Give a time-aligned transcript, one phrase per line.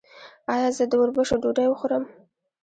[0.53, 2.03] ایا زه د وربشو ډوډۍ وخورم؟